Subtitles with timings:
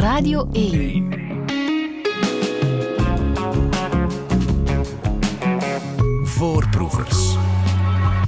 [0.00, 1.08] Radio 1.
[6.24, 7.36] Voorproevers.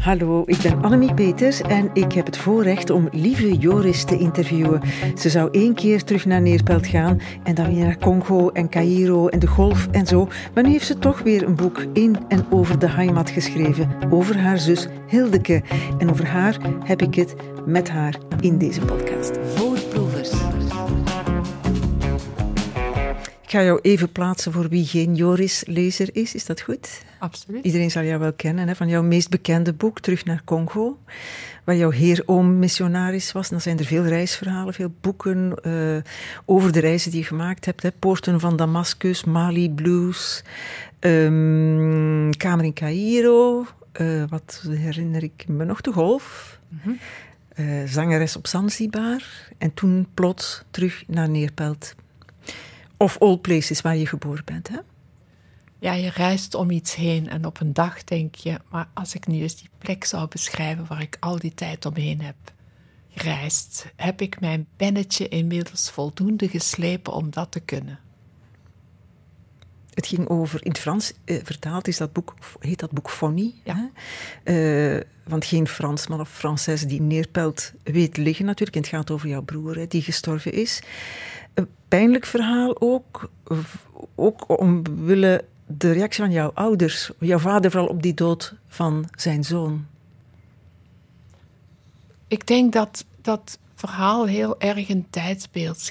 [0.01, 4.81] Hallo, ik ben Annemie Peters en ik heb het voorrecht om lieve Joris te interviewen.
[5.15, 9.29] Ze zou één keer terug naar Neerpelt gaan en dan weer naar Congo en Cairo
[9.29, 10.29] en de golf en zo.
[10.55, 14.39] Maar nu heeft ze toch weer een boek in en over de Heimat geschreven, over
[14.39, 15.63] haar zus Hildeke.
[15.99, 17.35] En over haar heb ik het
[17.67, 19.39] met haar in deze podcast.
[23.53, 26.35] Ga jou even plaatsen voor wie geen Joris-lezer is.
[26.35, 27.03] Is dat goed?
[27.19, 27.65] Absoluut.
[27.65, 30.99] Iedereen zal jou wel kennen hè, van jouw meest bekende boek, Terug naar Congo.
[31.65, 33.45] Waar jouw heeroom missionaris was.
[33.45, 36.13] En dan zijn er veel reisverhalen, veel boeken eh,
[36.45, 37.83] over de reizen die je gemaakt hebt.
[37.83, 37.91] Hè.
[37.91, 40.43] Poorten van Damascus, Mali Blues,
[40.99, 43.67] ehm, Kamer in Cairo.
[43.93, 45.81] eh, wat herinner ik me nog?
[45.81, 46.59] De golf.
[47.49, 49.23] Eh, zangeres op Zanzibar.
[49.59, 51.95] En toen plots terug naar Neerpelt.
[53.03, 54.69] Of All Places, waar je geboren bent.
[54.69, 54.79] Hè?
[55.79, 59.27] Ja, je reist om iets heen en op een dag denk je, maar als ik
[59.27, 62.37] nu eens die plek zou beschrijven waar ik al die tijd omheen heb
[63.11, 67.99] gereisd, heb ik mijn pennetje inmiddels voldoende geslepen om dat te kunnen.
[69.95, 73.55] Het ging over, in het Frans eh, vertaald is dat boek, heet dat boek Fonny.
[73.65, 73.91] Ja.
[74.45, 78.77] Eh, want geen Fransman of Française die neerpelt weet liggen natuurlijk.
[78.77, 80.83] En het gaat over jouw broer hè, die gestorven is.
[81.55, 83.31] Een pijnlijk verhaal ook.
[84.15, 87.11] Ook omwille de reactie van jouw ouders.
[87.19, 89.87] Jouw vader vooral op die dood van zijn zoon.
[92.29, 95.91] Ik denk dat dat verhaal heel erg een tijdsbeeld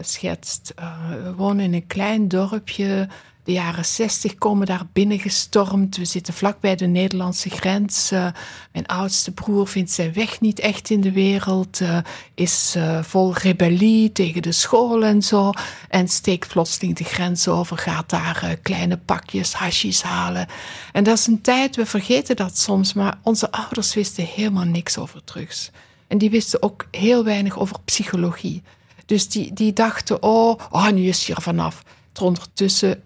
[0.00, 0.72] schetst.
[0.76, 3.08] Eh, we wonen in een klein dorpje.
[3.44, 5.96] De jaren zestig komen daar binnengestormd.
[5.96, 8.10] We zitten vlak bij de Nederlandse grens.
[8.10, 8.26] Eh,
[8.72, 11.80] mijn oudste broer vindt zijn weg niet echt in de wereld.
[11.80, 11.98] eh,
[12.34, 15.50] is eh, vol rebellie tegen de school en zo.
[15.88, 17.78] En steekt plotseling de grens over.
[17.78, 20.46] Gaat daar kleine pakjes hashis halen.
[20.92, 22.92] En dat is een tijd, we vergeten dat soms.
[22.92, 25.70] Maar onze ouders wisten helemaal niks over drugs.
[26.06, 28.62] En die wisten ook heel weinig over psychologie.
[29.06, 31.82] Dus die, die dachten, oh, oh, nu is hij er vanaf.
[32.20, 33.02] Ondertussen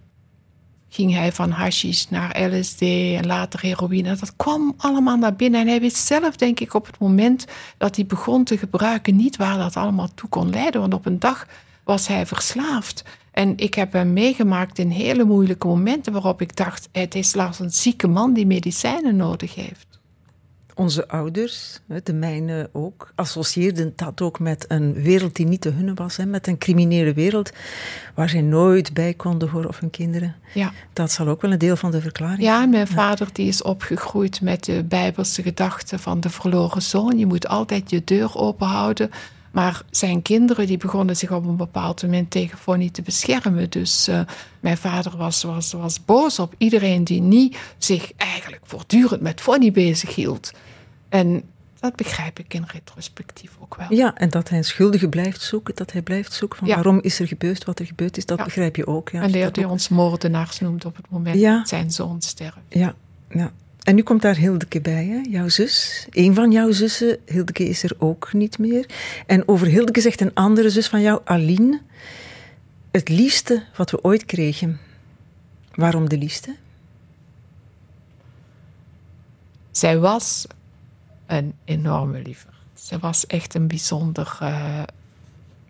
[0.97, 4.17] ging hij van hashish naar LSD en later heroïne.
[4.17, 5.61] Dat kwam allemaal naar binnen.
[5.61, 7.45] En hij wist zelf, denk ik, op het moment
[7.79, 10.81] dat hij begon te gebruiken, niet waar dat allemaal toe kon leiden.
[10.81, 11.47] Want op een dag
[11.85, 13.05] was hij verslaafd.
[13.31, 17.59] En ik heb hem meegemaakt in hele moeilijke momenten waarop ik dacht, het is als
[17.59, 19.96] een zieke man die medicijnen nodig heeft.
[20.79, 25.95] Onze ouders, de mijne ook, associeerden dat ook met een wereld die niet de hunne
[25.95, 26.17] was.
[26.27, 27.51] Met een criminele wereld
[28.15, 30.35] waar zij nooit bij konden horen of hun kinderen.
[30.55, 30.73] Ja.
[30.93, 32.71] Dat zal ook wel een deel van de verklaring Ja, zijn.
[32.71, 37.19] mijn vader die is opgegroeid met de bijbelse gedachte van de verloren zoon.
[37.19, 39.11] Je moet altijd je deur open houden.
[39.51, 43.71] Maar zijn kinderen die begonnen zich op een bepaald moment tegen Fonny te beschermen.
[43.71, 44.21] Dus eh,
[44.61, 49.73] mijn vader was, was, was boos op iedereen die niet zich eigenlijk voortdurend met Fonny
[49.73, 50.53] bezig hield.
[51.09, 51.43] En
[51.81, 53.93] dat begrijp ik in retrospectief ook wel.
[53.95, 56.75] Ja, en dat hij een schuldige blijft zoeken, dat hij blijft zoeken van Ja.
[56.75, 58.45] waarom is er gebeurd wat er gebeurd is, dat Ja.
[58.45, 59.09] begrijp je ook.
[59.11, 61.57] Ja, en dat die ook- ons moordenaars noemt op het moment Ja.
[61.59, 62.57] dat zijn zoon sterft.
[62.69, 62.95] Ja,
[63.31, 63.53] ja.
[63.83, 65.21] En nu komt daar Hildeke bij, hè?
[65.31, 66.07] jouw zus.
[66.11, 68.89] Een van jouw zussen, Hildeke is er ook niet meer.
[69.27, 71.81] En over Hildeke zegt een andere zus van jou, Aline,
[72.91, 74.81] het liefste wat we ooit kregen.
[75.75, 76.55] Waarom de liefste?
[79.71, 80.47] Zij was
[81.27, 82.55] een enorme liever.
[82.75, 84.83] Zij was echt een bijzonder eh,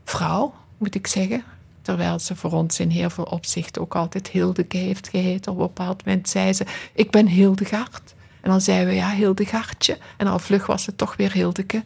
[0.05, 1.45] vrouw, moet ik zeggen.
[1.83, 5.53] Terwijl ze voor ons in heel veel opzichten ook altijd Hildeke heeft geheten.
[5.53, 8.15] Op een bepaald moment zei ze, ik ben Hildegard.
[8.41, 9.99] En dan zeiden we, ja, Hildegartje.
[10.17, 11.83] En al vlug was het toch weer Hildeke.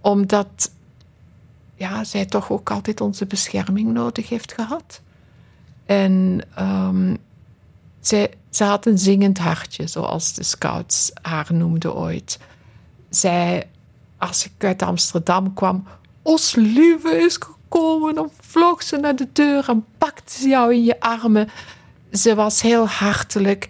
[0.00, 0.70] Omdat
[1.74, 5.00] ja, zij toch ook altijd onze bescherming nodig heeft gehad.
[5.86, 7.14] En ehm,
[8.00, 12.38] ze had een zingend hartje, zoals de scouts haar noemden ooit.
[13.10, 13.70] Zij,
[14.18, 15.84] als ik uit Amsterdam kwam,
[16.22, 20.84] Os lieve is gekomen, dan vloog ze naar de deur en pakte ze jou in
[20.84, 21.48] je armen.
[22.12, 23.68] Ze was heel hartelijk.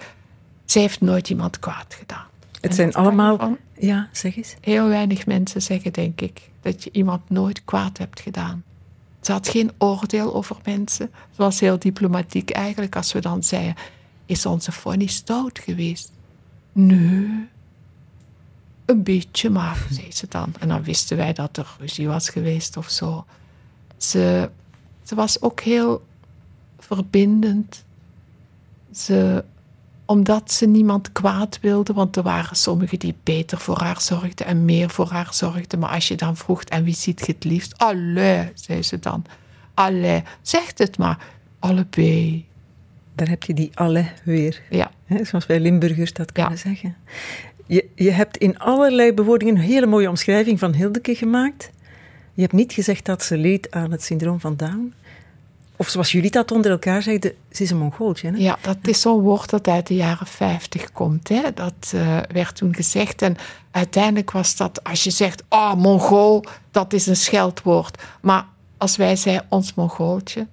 [0.65, 2.27] Ze heeft nooit iemand kwaad gedaan.
[2.53, 3.37] Het En zijn allemaal...
[3.37, 4.57] van Ja, zeg eens.
[4.61, 8.63] heel weinig mensen zeggen, denk ik, dat je iemand nooit kwaad hebt gedaan.
[9.21, 11.11] Ze had geen oordeel over mensen.
[11.31, 13.75] Ze was heel diplomatiek eigenlijk als we dan zeiden,
[14.27, 16.13] is onze Fonny stout geweest?
[16.73, 17.49] Nee,
[18.91, 20.55] een beetje maar, zei ze dan.
[20.59, 23.25] En dan wisten wij dat er ruzie was geweest of zo.
[23.97, 24.51] Ze,
[25.03, 26.07] ze was ook heel
[26.79, 27.85] verbindend.
[28.95, 29.45] Ze,
[30.05, 34.65] omdat ze niemand kwaad wilde, want er waren sommigen die beter voor haar zorgden en
[34.65, 35.79] meer voor haar zorgden.
[35.79, 37.79] Maar als je dan vroeg, en wie ziet je het liefst?
[37.79, 39.25] Allee, zei ze dan.
[39.75, 40.23] alle.
[40.43, 41.19] Zeg het maar.
[41.59, 42.47] Allebei.
[43.15, 44.63] Daar heb je die alle weer.
[44.71, 44.91] Ja.
[45.23, 46.59] Zoals wij Limburgers dat kunnen Ja.
[46.59, 46.97] zeggen.
[47.71, 51.71] Je, je hebt in allerlei bewoordingen een hele mooie omschrijving van Hildeke gemaakt.
[52.35, 54.95] Je hebt niet gezegd dat ze leed aan het syndroom van Down.
[55.77, 58.31] Of zoals jullie dat onder elkaar zeiden, ze is een Mongooltje.
[58.31, 58.37] Hè?
[58.37, 61.29] Ja, dat is zo'n woord dat uit de jaren 50 komt.
[61.29, 61.43] Hè?
[61.55, 63.23] Dat eh, werd toen gezegd.
[63.23, 63.37] En
[63.71, 68.03] uiteindelijk was dat, als je zegt, oh, Mongool, dat is een scheldwoord.
[68.21, 68.47] Maar
[68.77, 70.47] als wij zeiden, ons Mongooltje,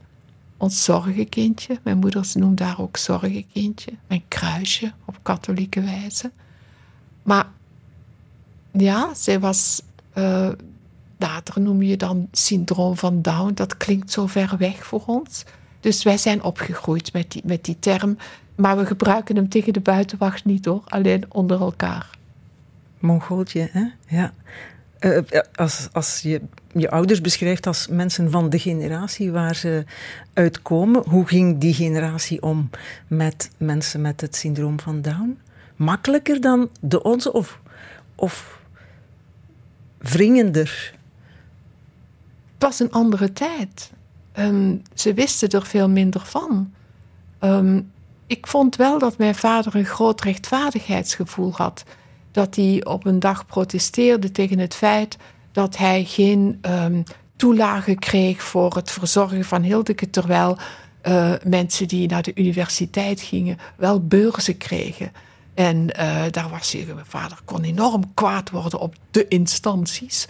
[0.57, 1.79] ons zorgenkindje.
[1.83, 3.91] Mijn moeder noemde haar ook zorgenkindje.
[4.07, 6.31] Mijn kruisje, op katholieke wijze.
[7.27, 7.47] Maar
[8.71, 9.81] ja, zij was...
[10.13, 10.49] eh,
[11.17, 13.53] later noem je dan syndroom van Down.
[13.53, 15.43] Dat klinkt zo ver weg voor ons.
[15.79, 18.17] Dus wij zijn opgegroeid met die, met die term.
[18.55, 20.81] Maar we gebruiken hem tegen de buitenwacht niet hoor.
[20.85, 22.09] Alleen onder elkaar.
[22.99, 23.85] Mongooltje, hè?
[24.17, 24.33] Ja.
[24.99, 25.19] Eh,
[25.55, 26.41] als, als je
[26.73, 29.85] je ouders beschrijft als mensen van de generatie waar ze
[30.33, 32.69] uitkomen, hoe ging die generatie om
[33.07, 35.39] met mensen met het syndroom van Down?
[35.77, 37.59] Makkelijker dan de onze of,
[38.15, 38.61] of
[39.97, 40.93] wringender?
[42.53, 43.91] Het was een andere tijd.
[44.31, 46.73] Ehm, ze wisten er veel minder van.
[47.39, 47.81] Ehm,
[48.27, 51.83] ik vond wel dat mijn vader een groot rechtvaardigheidsgevoel had.
[52.31, 55.17] Dat hij op een dag protesteerde tegen het feit
[55.51, 57.01] dat hij geen ehm,
[57.35, 60.57] toelage kreeg voor het verzorgen van Hildeke, terwijl
[61.01, 65.11] eh, mensen die naar de universiteit gingen wel beurzen kregen.
[65.57, 70.27] En eh, daar was hij, mijn vader kon enorm kwaad worden op de instanties.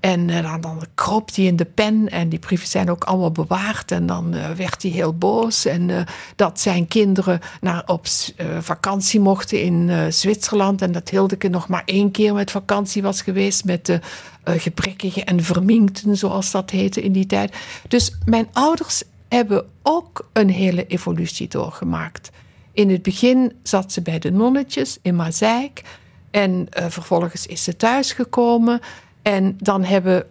[0.00, 3.32] En eh, dan, dan kroop hij in de pen en die brieven zijn ook allemaal
[3.32, 3.90] bewaard.
[3.90, 5.64] En dan eh, werd hij heel boos.
[5.64, 6.02] En eh,
[6.36, 10.82] dat zijn kinderen naar, op eh, vakantie mochten in eh, Zwitserland.
[10.82, 13.64] En dat Hildeke nog maar één keer met vakantie was geweest.
[13.64, 14.00] Met de
[14.42, 17.56] eh gebrekkigen en verminkten, zoals dat heette in die tijd.
[17.88, 22.30] Dus mijn ouders hebben ook een hele evolutie doorgemaakt.
[22.72, 25.82] In het begin zat ze bij de nonnetjes in Mazeik.
[26.30, 28.80] En eh, vervolgens is ze thuisgekomen.
[29.22, 30.26] En dan hebben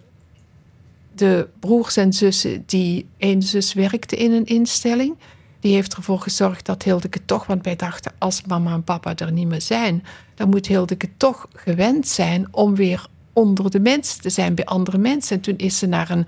[1.16, 5.16] de broers en zussen, die één zus werkte in een instelling.
[5.60, 9.32] Die heeft ervoor gezorgd dat Hildeke toch, want wij dachten als mama en papa er
[9.32, 10.04] niet meer zijn,
[10.36, 14.98] dan moet Hildeke toch gewend zijn om weer onder de mensen te zijn bij andere
[14.98, 15.36] mensen.
[15.36, 16.28] En toen is ze naar een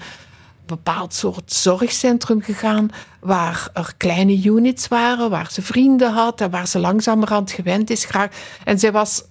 [0.75, 2.90] bepaald soort zorgcentrum gegaan
[3.20, 8.06] waar er kleine units waren, waar ze vrienden had en waar ze langzamerhand gewend is
[8.06, 8.38] geraakt.
[8.64, 9.24] En zij was,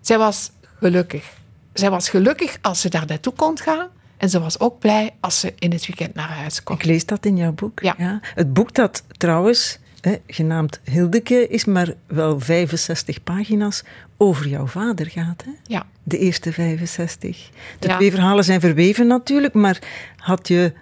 [0.00, 1.36] zij was gelukkig.
[1.72, 3.88] Zij was gelukkig als ze daar naartoe kon gaan.
[4.16, 6.76] En ze was ook blij als ze in het weekend naar huis kon.
[6.76, 7.80] Ik lees dat in jouw boek.
[7.80, 8.20] Ja.
[8.34, 13.82] Het boek dat trouwens, hè, genaamd Hildeke, is maar wel 65 pagina's
[14.16, 15.44] over jouw vader gaat.
[15.44, 15.50] Hè?
[15.66, 15.86] Ja.
[16.02, 17.50] De eerste 65.
[17.78, 17.96] De Ja.
[17.96, 19.78] twee verhalen zijn verweven natuurlijk, maar
[20.16, 20.72] had je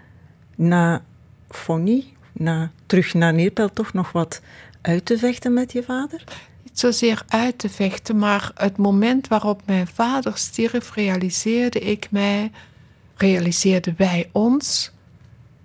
[0.55, 1.05] na
[1.49, 4.41] Fonny, na terug naar Neerpelt, toch nog wat
[4.83, 6.25] uit te vechten met je vader?
[6.62, 12.51] Niet zozeer uit te vechten, maar het moment waarop mijn vader stierf, realiseerde ik mij,
[13.17, 14.91] realiseerden wij ons,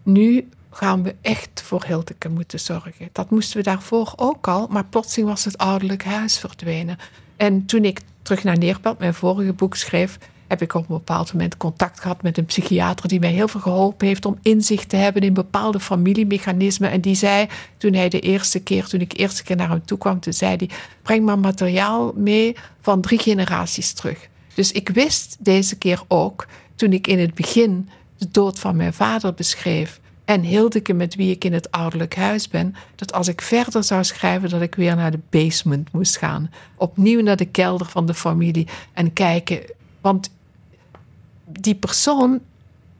[0.04, 3.10] nu gaan we echt voor Hildeke moeten zorgen.
[3.12, 6.98] Dat moesten we daarvoor ook al, maar plotseling was het ouderlijk huis verdwenen.
[7.36, 11.34] En toen ik terug naar Neerpelt, mijn vorige boek schreef, heb ik op een bepaald
[11.34, 14.96] moment contact gehad met een psychiater die mij heel veel geholpen heeft om inzicht te
[14.96, 16.92] hebben in bepaalde familiemechanismen.
[16.92, 17.48] En die zei,
[17.78, 20.34] toen hij de eerste keer, toen ik de eerste keer naar hem toe kwam, toen
[20.34, 20.70] zei hij,
[21.02, 24.30] breng maar materiaal mee van drie generaties terug.
[24.54, 28.94] Dus ik wist deze keer ook, toen ik in het begin de dood van mijn
[28.94, 33.42] vader beschreef en Hildeke met wie ik in het ouderlijk huis ben, dat als ik
[33.42, 36.52] verder zou schrijven, dat ik weer naar de basement moest gaan.
[36.76, 39.62] Opnieuw naar de kelder van de familie en kijken.
[40.02, 40.32] Want
[41.46, 42.40] die persoon,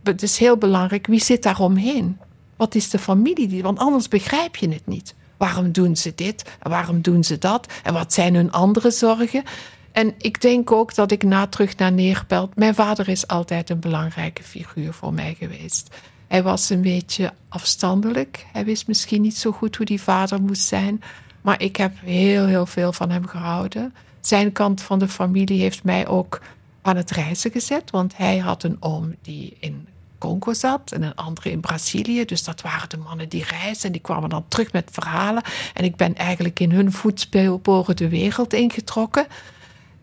[0.04, 2.18] het is heel belangrijk, wie zit daar omheen?
[2.56, 3.48] Wat is de familie?
[3.48, 5.16] die- Want anders begrijp je het niet.
[5.38, 6.50] Waarom doen ze dit?
[6.60, 7.74] En waarom doen ze dat?
[7.84, 9.44] En wat zijn hun andere zorgen?
[9.92, 12.56] En ik denk ook dat ik na terug naar Neerpelt...
[12.56, 15.96] Mijn vader is altijd een belangrijke figuur voor mij geweest.
[16.32, 18.46] Hij was een beetje afstandelijk.
[18.52, 21.02] Hij wist misschien niet zo goed hoe die vader moest zijn.
[21.42, 23.94] Maar ik heb heel, heel veel van hem gehouden.
[24.22, 26.42] Zijn kant van de familie heeft mij ook
[26.82, 27.90] aan het reizen gezet.
[27.90, 32.26] Want hij had een oom die in Congo zat en een andere in Brazilië.
[32.26, 35.44] Dus dat waren de mannen die reisden en die kwamen dan terug met verhalen.
[35.74, 39.28] En ik ben eigenlijk in hun voetsporen de wereld ingetrokken.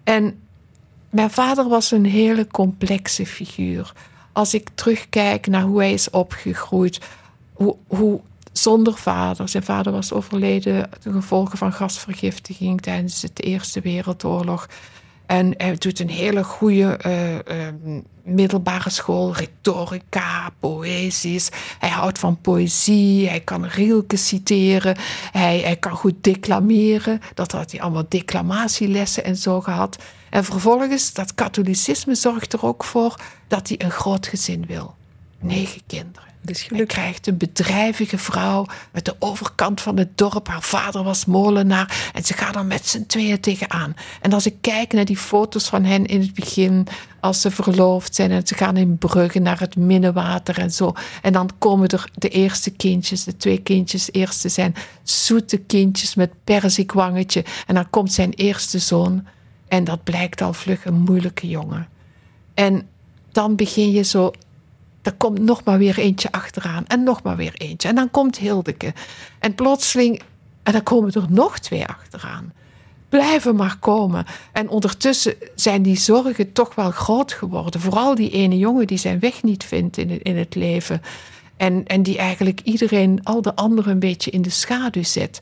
[0.05, 0.41] En
[1.11, 3.93] mijn vader was een hele complexe figuur.
[4.39, 7.01] Als ik terugkijk naar hoe hij is opgegroeid,
[7.53, 8.21] hoe, hoe
[8.53, 9.49] zonder vader.
[9.49, 14.69] Zijn vader was overleden ten gevolge van gasvergiftiging tijdens de Eerste Wereldoorlog.
[15.29, 17.69] En hij doet een hele goede uh,
[18.23, 21.49] middelbare school, retorica, poëzies.
[21.79, 24.97] Hij houdt van poëzie, hij kan Rielke citeren,
[25.33, 27.21] hij, hij kan goed declameren.
[27.35, 29.99] Dat had hij allemaal declamatielessen en zo gehad.
[30.31, 33.15] En vervolgens, dat katholicisme zorgt er ook voor
[33.49, 34.95] dat hij een groot gezin wil.
[35.41, 36.28] Negen kinderen.
[36.49, 40.49] Dus Hij krijgt een bedrijvige vrouw met de overkant van het dorp.
[40.49, 42.11] Haar vader was molenaar.
[42.15, 43.95] En ze gaan er met z'n tweeën tegenaan.
[44.21, 46.87] En als ik kijk naar die foto's van hen in het begin,
[47.21, 50.93] als ze verloofd zijn en ze gaan in Brugge naar het Minnewater en zo.
[51.23, 54.13] En dan komen er de eerste kindjes, de twee kindjes.
[54.13, 57.45] eerste zijn zoete kindjes met perzikwangetje.
[57.67, 59.27] En dan komt zijn eerste zoon.
[59.69, 61.89] En dat blijkt al vlug een moeilijke jongen.
[62.55, 62.89] En
[63.33, 64.31] dan begin je zo
[65.03, 66.87] er komt nog maar weer eentje achteraan.
[66.87, 67.89] En nog maar weer eentje.
[67.89, 68.93] En dan komt Hildeke.
[69.39, 70.23] En plotseling,
[70.63, 72.53] en dan komen er nog twee achteraan.
[73.09, 74.27] Blijven maar komen.
[74.53, 77.81] En ondertussen zijn die zorgen toch wel groot geworden.
[77.81, 81.03] Vooral die ene jongen die zijn weg niet vindt in in het leven.
[81.57, 85.41] En, en die eigenlijk iedereen, al de anderen, een beetje in de schaduw zet.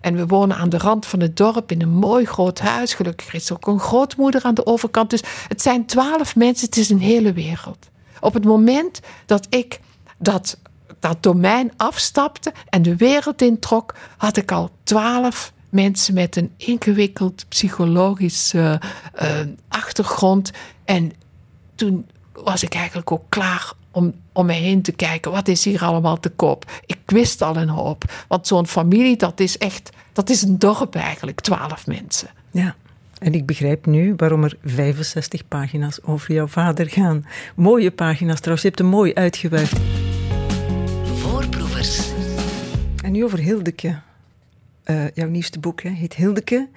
[0.00, 2.94] En we wonen aan de rand van het dorp in een mooi groot huis.
[2.94, 5.10] Gelukkig is er ook een grootmoeder aan de overkant.
[5.10, 7.88] Dus het zijn twaalf mensen, het is een hele wereld.
[8.20, 9.80] Op het moment dat ik
[10.18, 10.58] dat,
[10.98, 17.44] dat domein afstapte en de wereld introk, had ik al twaalf mensen met een ingewikkeld
[17.48, 18.80] psychologische
[19.22, 19.30] uh,
[19.68, 20.50] achtergrond.
[20.84, 21.12] En
[21.74, 25.30] toen was ik eigenlijk ook klaar om om mij heen te kijken.
[25.30, 26.70] Wat is hier allemaal te koop?
[26.86, 28.04] Ik wist al een hoop.
[28.28, 32.28] Want zo'n familie, dat is echt, dat is een dorp eigenlijk, twaalf mensen.
[32.50, 32.74] Ja.
[33.18, 37.26] En ik begrijp nu waarom er 65 pagina's over jouw vader gaan.
[37.56, 39.80] Mooie pagina's trouwens, je hebt hem mooi uitgewerkt.
[41.04, 42.10] Voorproevers.
[43.04, 44.07] En nu over Hildeke.
[44.90, 46.68] Uh, jouw nieuwste boek hè, heet Hildeke.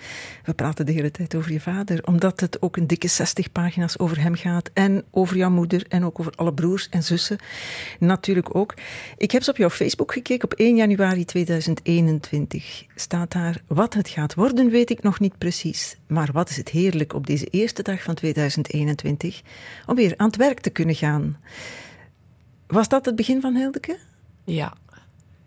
[0.44, 4.00] We praten de hele tijd over je vader, omdat het ook een dikke 60 pagina's
[4.00, 4.70] over hem gaat.
[4.74, 7.38] En over jouw moeder en ook over alle broers en zussen.
[8.00, 8.74] Natuurlijk ook.
[9.18, 12.86] Ik heb eens op jouw Facebook gekeken op 1 januari 2021.
[12.96, 15.98] Staat daar: Wat het gaat worden, weet ik nog niet precies.
[16.08, 19.42] Maar wat is het heerlijk op deze eerste dag van 2021
[19.86, 21.38] om weer aan het werk te kunnen gaan.
[22.68, 23.98] Was dat het begin van Hildeke?
[24.44, 24.74] Ja,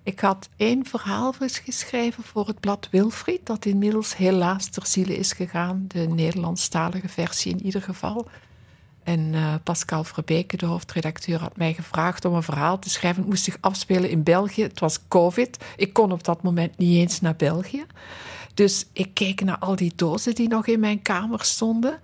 [0.04, 5.32] ik had één verhaal geschreven voor het blad Wilfried, dat inmiddels helaas ter ziele is
[5.32, 5.84] gegaan.
[5.88, 8.28] De Nederlandstalige versie in ieder geval.
[9.02, 13.20] En uh, Pascal Verbeke, de hoofdredacteur, had mij gevraagd om een verhaal te schrijven.
[13.20, 14.62] Het moest zich afspelen in België.
[14.62, 15.64] Het was COVID.
[15.76, 17.84] Ik kon op dat moment niet eens naar België.
[18.54, 22.00] Dus ik keek naar al die dozen die nog in mijn kamer stonden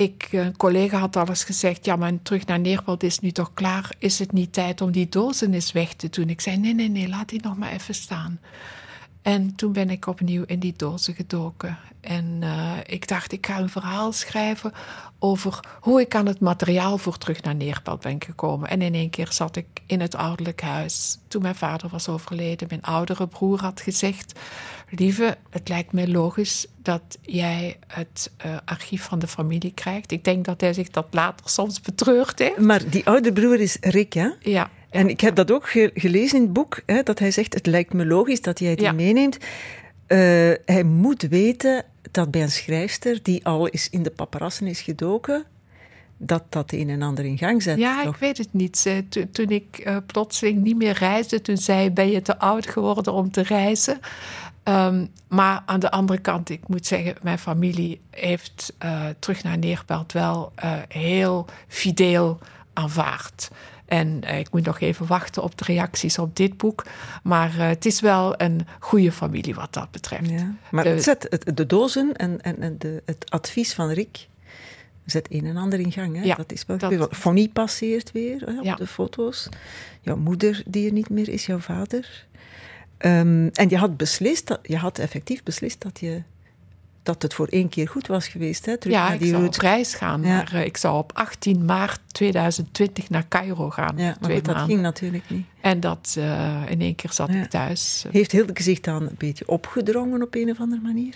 [0.00, 3.30] ik, een eh, collega had al eens gezegd: Ja, maar terug naar Neerpelt is nu
[3.30, 3.94] toch klaar.
[3.98, 6.28] Is het niet tijd om die dozen eens weg te doen?
[6.28, 8.40] Ik zei: Nee, nee, nee, laat die nog maar even staan.
[9.22, 11.78] En toen ben ik opnieuw in die dozen gedoken.
[12.00, 14.72] En uh, ik dacht, ik ga een verhaal schrijven
[15.18, 18.68] over hoe ik aan het materiaal voor terug naar Neerpelt ben gekomen.
[18.68, 21.18] En in één keer zat ik in het ouderlijk huis.
[21.28, 24.38] Toen mijn vader was overleden, mijn oudere broer had gezegd:
[24.90, 30.12] Lieve, het lijkt mij logisch dat jij het uh, archief van de familie krijgt.
[30.12, 32.58] Ik denk dat hij zich dat later soms betreurt heeft.
[32.58, 34.28] Maar die oude broer is Rick, hè?
[34.40, 34.70] Ja.
[34.90, 37.92] En ik heb dat ook gelezen in het boek, hè, dat hij zegt: Het lijkt
[37.92, 39.36] me logisch dat jij die meeneemt.
[39.36, 39.38] Uh,
[40.64, 45.44] hij moet weten dat bij een schrijfster die al eens in de paparassen is gedoken,
[46.16, 47.78] dat dat een en ander in gang zet.
[47.78, 49.02] Ja, ik weet het niet.
[49.32, 53.12] toen ik uh, plotseling niet meer reisde, toen zei hij, ben je te oud geworden
[53.12, 54.00] om te reizen?
[54.64, 59.58] Um, maar aan de andere kant, ik moet zeggen, mijn familie heeft uh, terug naar
[59.58, 62.38] Neerpelt wel uh, heel fideel
[62.72, 63.50] aanvaard.
[63.90, 66.86] En uh, ik moet nog even wachten op de reacties op dit boek.
[67.22, 70.30] Maar het is wel een goede familie wat dat betreft.
[70.30, 70.54] Ja.
[70.70, 74.28] Maar de, zet het, de dozen en, en, en de, het advies van Rick
[75.04, 76.16] zet een en ander in gang.
[76.16, 76.22] Hè?
[76.22, 77.08] Ja, dat is wel dat...
[77.10, 78.74] Fonny passeert weer hè, op ja.
[78.74, 79.48] de foto's.
[80.00, 82.26] Jouw moeder die er niet meer is, jouw vader.
[82.98, 86.22] Um, en je had beslist, dat, je had effectief beslist dat je
[87.02, 88.66] dat het voor één keer goed was geweest.
[88.66, 88.76] Hè?
[88.76, 90.22] Terug ja, naar die ik zou op reis gaan.
[90.22, 90.28] Ja.
[90.28, 93.94] Maar uh, ik zou op 18 maart 2020 naar Cairo gaan.
[93.96, 95.46] Ja, maar goed, dat ging natuurlijk niet.
[95.60, 97.42] En dat uh, in één keer zat ja.
[97.42, 98.04] ik thuis.
[98.10, 101.14] Heeft Hilde zich dan een beetje opgedrongen op een of andere manier?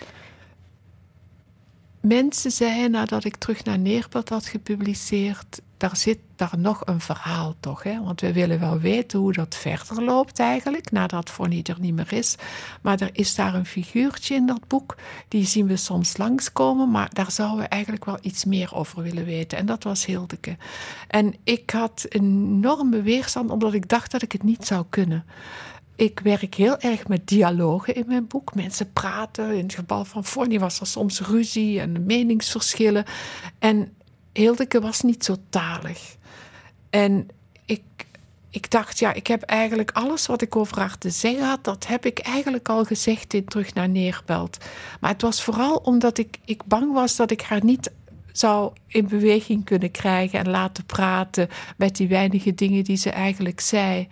[2.07, 7.55] Mensen zeiden nadat ik terug naar Neerpad had gepubliceerd daar zit daar nog een verhaal
[7.59, 7.83] toch.
[7.83, 8.03] Hè?
[8.03, 12.13] Want we willen wel weten hoe dat verder loopt eigenlijk, nadat Fonny er niet meer
[12.13, 12.35] is.
[12.81, 14.95] Maar er is daar een figuurtje in dat boek,
[15.27, 19.25] die zien we soms langskomen, maar daar zouden we eigenlijk wel iets meer over willen
[19.25, 19.57] weten.
[19.57, 20.57] En dat was Hildeke.
[21.07, 25.25] En ik had enorme weerstand, omdat ik dacht dat ik het niet zou kunnen.
[25.95, 28.55] Ik werk heel erg met dialogen in mijn boek.
[28.55, 29.51] Mensen praten.
[29.51, 33.05] In het geval van Forni was er soms ruzie en meningsverschillen.
[33.59, 33.93] En
[34.33, 36.15] Hildeke was niet zo talig.
[36.89, 37.27] En
[37.65, 37.81] ik,
[38.49, 41.87] ik dacht, ja, ik heb eigenlijk alles wat ik over haar te zeggen had, dat
[41.87, 44.57] heb ik eigenlijk al gezegd in Terug naar Neerbelt.
[44.99, 47.91] Maar het was vooral omdat ik, ik bang was dat ik haar niet
[48.31, 53.59] zou in beweging kunnen krijgen en laten praten met die weinige dingen die ze eigenlijk
[53.59, 54.07] zei.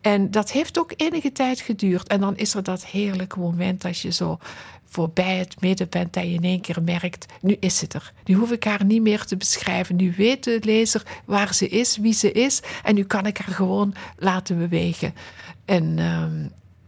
[0.00, 2.08] En dat heeft ook enige tijd geduurd.
[2.08, 4.38] En dan is er dat heerlijke moment als je zo
[4.84, 8.12] voorbij het midden bent dat je in één keer merkt, nu is het er.
[8.24, 9.96] Nu hoef ik haar niet meer te beschrijven.
[9.96, 12.62] Nu weet de lezer waar ze is, wie ze is.
[12.82, 15.14] En nu kan ik haar gewoon laten bewegen.
[15.64, 16.46] En ehm,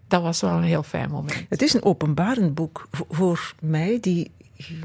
[0.09, 1.45] dat was wel een heel fijn moment.
[1.49, 4.31] Het is een openbarend boek voor mij, die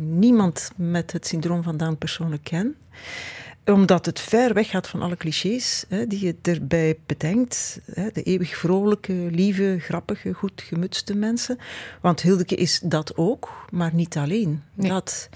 [0.02, 2.76] niemand met het syndroom van Down persoonlijk ken
[3.74, 7.80] omdat het ver weg gaat van alle clichés hè, die je erbij bedenkt.
[7.92, 11.58] Hè, de eeuwig vrolijke, lieve, grappige, goed gemutste mensen.
[12.02, 14.64] Want Hildeke is dat ook, maar niet alleen.
[14.76, 15.30] Dat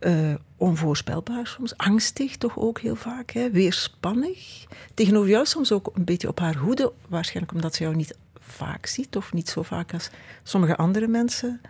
[0.00, 4.66] uh, onvoorspelbaar soms, angstig toch ook heel vaak, hè, weerspannig.
[4.94, 8.86] Tegenover jou soms ook een beetje op haar hoede, waarschijnlijk omdat ze jou niet vaak
[8.86, 10.10] ziet of niet zo vaak als
[10.42, 11.60] sommige andere mensen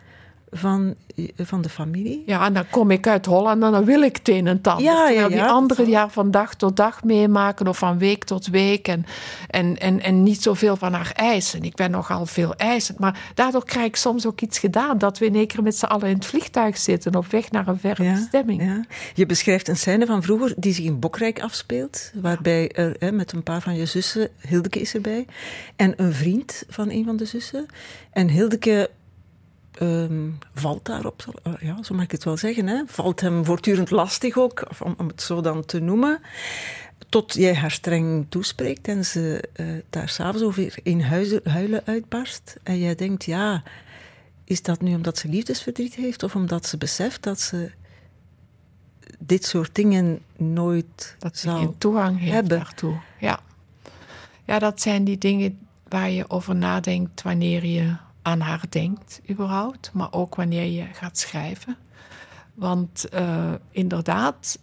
[0.52, 0.94] van,
[1.36, 2.22] van de familie.
[2.26, 4.60] Ja, en dan kom ik uit Holland en dan wil ik het een en.
[4.62, 5.28] Ja, ja, ja.
[5.28, 9.04] Die anderen haar van dag tot dag meemaken of van week tot week en,
[9.48, 11.62] en, en, en niet zoveel van haar eisen.
[11.62, 15.26] Ik ben nogal veel eisend, maar daardoor krijg ik soms ook iets gedaan dat we
[15.26, 18.04] in één keer met z'n allen in het vliegtuig zitten op weg naar een verre
[18.04, 18.62] ja, bestemming.
[18.62, 18.84] Ja.
[19.14, 23.32] Je beschrijft een scène van vroeger die zich in Bokrijk afspeelt, waarbij er hè, met
[23.32, 25.26] een paar van je zussen, Hildeke is erbij,
[25.76, 27.66] en een vriend van een van de zussen.
[28.12, 28.90] En Hildeke
[29.80, 33.90] um, valt daarop, eh, ja, zo mag ik het wel zeggen, hè, valt hem voortdurend
[33.90, 36.20] lastig ook, om, om het zo dan te noemen,
[37.08, 42.56] tot jij haar streng toespreekt en ze uh, daar s'avonds over in huizen, huilen uitbarst.
[42.62, 43.62] En jij denkt, ja,
[44.44, 47.70] is dat nu omdat ze liefdesverdriet heeft of omdat ze beseft dat ze
[49.18, 52.58] dit soort dingen nooit dat ze geen toegang heeft hebben.
[52.58, 53.00] daartoe.
[53.18, 53.40] Ja.
[54.44, 55.58] ja, dat zijn die dingen
[55.88, 61.18] waar je over nadenkt wanneer je aan haar denkt, überhaupt, maar ook wanneer je gaat
[61.18, 61.76] schrijven.
[62.54, 64.58] Want uh, inderdaad,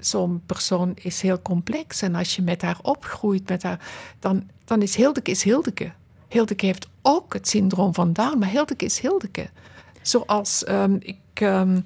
[0.00, 2.02] zo'n persoon is heel complex.
[2.02, 3.80] En als je met haar opgroeit, met haar,
[4.18, 5.92] dan, dan is Hildeke is Hildeke.
[6.28, 9.50] Hildeke heeft ook het syndroom van Down, maar Hildeke is Hildeke.
[10.02, 11.40] Zoals um, ik.
[11.40, 11.84] Um,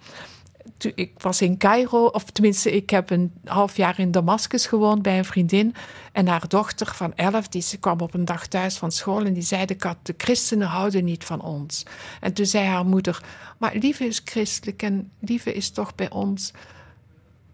[0.84, 5.18] ik was in Cairo, of tenminste, ik heb een half jaar in Damascus gewoond bij
[5.18, 5.74] een vriendin.
[6.12, 9.32] En haar dochter van elf, die ze kwam op een dag thuis van school en
[9.32, 11.82] die zei: de, de christenen houden niet van ons.
[12.20, 13.22] En toen zei haar moeder:
[13.58, 16.52] Maar lieve is christelijk en lieve is toch bij ons.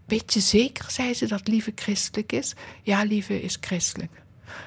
[0.05, 2.55] Weet je zeker, zei ze, dat lieve christelijk is?
[2.83, 4.23] Ja, lieve is christelijk.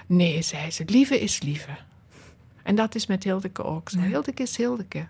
[0.07, 1.77] Nee, zei ze, lieve is lieve.
[2.63, 3.99] En dat is met Hildeke ook zo.
[3.99, 5.07] Hildeke is Hildeke.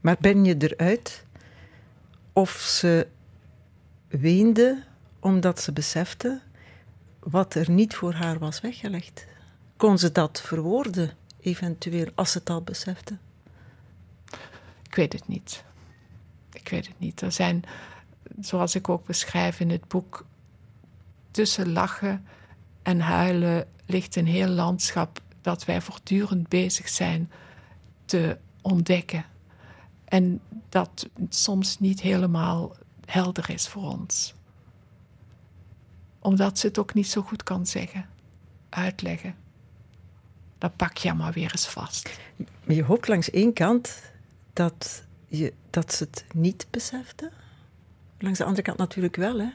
[0.00, 1.24] Maar ben je eruit
[2.40, 3.06] of ze
[4.08, 4.82] weende
[5.18, 6.40] omdat ze besefte
[7.18, 9.26] wat er niet voor haar was weggelegd.
[9.76, 13.16] Kon ze dat verwoorden, eventueel, als ze het al besefte?
[14.82, 15.64] Ik weet het niet.
[16.52, 17.20] Ik weet het niet.
[17.20, 17.62] Er zijn,
[18.40, 20.26] zoals ik ook beschrijf in het boek,
[21.30, 22.26] tussen lachen
[22.82, 27.30] en huilen ligt een heel landschap dat wij voortdurend bezig zijn
[28.04, 29.24] te ontdekken.
[30.04, 34.34] En dat soms niet helemaal helder is voor ons.
[36.18, 38.08] Omdat ze het ook niet zo goed kan zeggen,
[38.68, 39.34] uitleggen.
[40.58, 42.20] Dan pak je maar weer eens vast.
[42.36, 44.02] Maar je hoopt langs één kant
[44.52, 47.30] dat, je, dat ze het niet besefte.
[48.18, 49.48] Langs de andere kant natuurlijk wel, hè?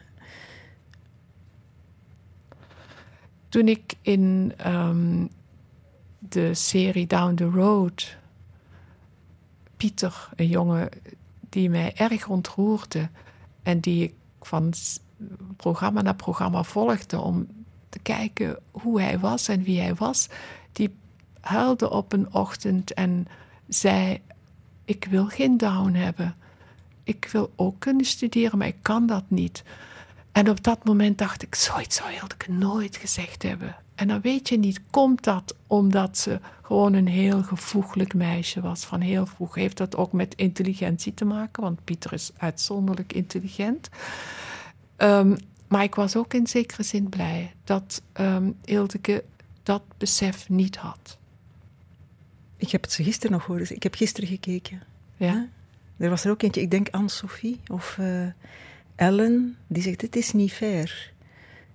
[3.50, 5.30] Toen ik in um,
[6.20, 8.18] de serie Down the Road
[9.78, 10.90] Pieter, een jongen
[11.50, 13.10] die mij erg ontroerde
[13.64, 14.74] en die ik van
[15.56, 17.48] programma naar programma volgde om
[17.90, 20.28] te kijken hoe hij was en wie hij was,
[20.72, 20.96] die
[21.40, 23.28] huilde op een ochtend en
[23.68, 24.22] zei:
[24.86, 26.36] Ik wil geen down hebben.
[27.04, 29.64] Ik wil ook kunnen studeren, maar ik kan dat niet.
[30.32, 33.76] En op dat moment dacht ik: Zoiets zou ik nooit gezegd hebben.
[33.96, 38.86] En dan weet je niet, komt dat omdat ze gewoon een heel gevoeglijk meisje was
[38.86, 39.56] van heel vroeg?
[39.56, 41.64] Heeft dat ook met intelligentie te maken?
[41.64, 43.90] Want Pieter is uitzonderlijk intelligent.
[44.98, 45.36] Um,
[45.68, 48.58] maar ik was ook in zekere zin blij dat um,
[49.64, 51.18] dat besef niet had.
[52.58, 53.70] Ik heb het ze gisteren nog gehoord.
[53.70, 54.82] Ik heb gisteren gekeken.
[55.18, 55.48] Ja?
[55.98, 58.28] Er was er ook eentje, ik denk Anne-Sophie of uh,
[58.96, 61.12] Ellen, die zegt: Het is niet fair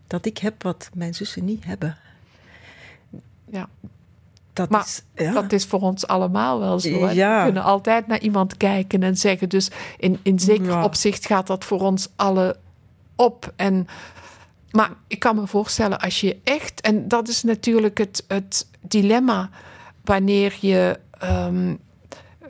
[0.06, 1.98] dat ik heb wat mijn zussen niet hebben.
[3.50, 3.68] Ja.
[4.52, 5.32] Dat Maar is, ja.
[5.32, 7.08] dat is voor ons allemaal wel zo.
[7.10, 7.36] Ja.
[7.38, 9.48] We kunnen altijd naar iemand kijken en zeggen.
[9.48, 10.84] Dus in, in zeker Ja.
[10.84, 12.56] opzicht gaat dat voor ons alle
[13.16, 13.52] op.
[13.56, 13.86] En,
[14.70, 16.80] maar ik kan me voorstellen, als je echt...
[16.80, 19.50] En dat is natuurlijk het, het dilemma
[20.04, 20.98] wanneer je...
[21.18, 21.74] ehm,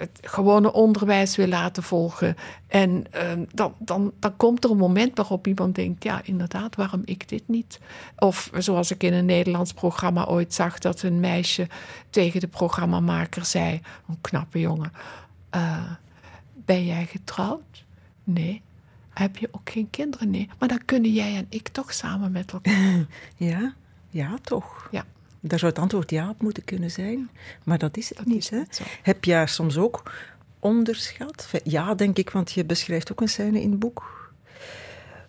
[0.01, 2.37] het gewone onderwijs wil laten volgen.
[2.67, 7.03] En ehm, dan, dan, dan komt er een moment waarop iemand denkt: ja, inderdaad, waarom
[7.05, 7.81] ik dit niet?
[8.19, 11.67] Of zoals ik in een Nederlands programma ooit zag, dat een meisje
[12.11, 14.93] tegen de programmamaker zei: een knappe jongen,
[15.51, 15.91] eh,
[16.55, 17.85] ben jij getrouwd?
[18.25, 18.63] Nee.
[19.11, 20.31] Heb je ook geen kinderen?
[20.31, 20.49] Nee.
[20.59, 23.07] Maar dan kunnen jij en ik toch samen met elkaar.
[23.37, 23.75] ja,
[24.11, 24.89] ja, toch.
[24.91, 25.05] Ja,
[25.41, 27.31] Daar zou het antwoord ja op moeten kunnen zijn.
[27.65, 28.37] Maar dat is het dat niet.
[28.37, 28.61] is hè?
[28.71, 28.85] zo.
[29.03, 30.13] Heb je haar soms ook
[30.59, 31.51] onderschat?
[31.65, 34.19] Ja, denk ik, want je beschrijft ook een scène in het boek.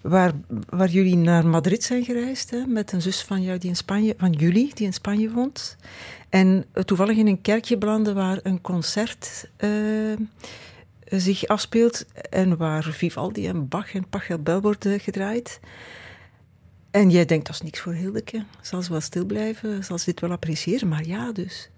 [0.02, 0.32] Waar,
[0.70, 4.14] waar jullie naar Madrid zijn gereisd, hè, met een zus van jou die in Spanje,
[4.18, 5.78] van jullie, die in Spanje woont.
[6.30, 9.70] En toevallig in een kerkje belanden waar een concert eh,
[11.06, 12.06] zich afspeelt.
[12.30, 15.60] En waar Vivaldi en Bach en Pachelbel worden gedraaid.
[16.92, 18.44] En jij denkt, dat is niks voor Hildeke.
[18.62, 20.88] Zal ze wel stil blijven, zal ze dit wel appreciëren.
[20.88, 21.70] Maar ja, dus.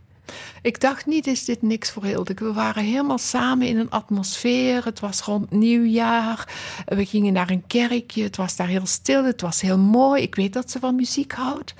[0.61, 2.43] Ik dacht niet, is dit niks voor Hildeke.
[2.43, 4.85] We waren helemaal samen in een atmosfeer.
[4.85, 6.53] Het was rond nieuwjaar.
[6.85, 8.23] We gingen naar een kerkje.
[8.23, 9.25] Het was daar heel stil.
[9.25, 10.21] Het was heel mooi.
[10.21, 11.73] Ik weet dat ze van muziek houdt.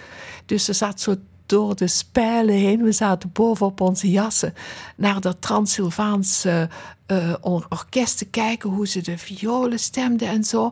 [0.45, 1.15] Dus ze zat zo
[1.45, 2.83] door de spijlen heen.
[2.83, 4.53] We zaten boven op onze jassen
[4.95, 6.69] naar dat Transylvaanse
[7.05, 8.69] eh, or- orkest te kijken.
[8.69, 10.71] Hoe ze de violen stemden en zo.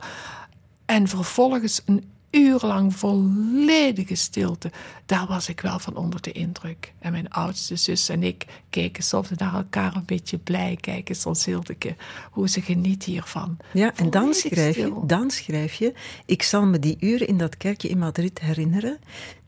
[0.86, 4.72] En vervolgens een uur lang volledige stilte.
[5.06, 6.94] Daar was ik wel van onder de indruk.
[7.00, 10.78] En mijn oudste zus en ik keken soms naar elkaar een beetje blij.
[10.82, 11.96] Kijken soms Hildeke,
[12.32, 13.58] hoe ze geniet hiervan.
[13.74, 15.94] Ja, en dan schrijf, je, dan schrijf je:
[16.26, 19.00] Ik zal me die uren in dat kerkje in Madrid herinneren.